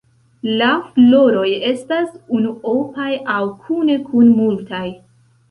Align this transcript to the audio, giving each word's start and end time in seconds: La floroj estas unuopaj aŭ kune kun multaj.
La 0.61 0.69
floroj 0.95 1.43
estas 1.71 2.07
unuopaj 2.39 3.11
aŭ 3.35 3.45
kune 3.69 4.01
kun 4.09 4.35
multaj. 4.41 4.83